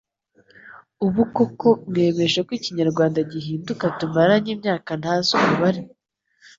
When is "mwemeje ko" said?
1.91-2.51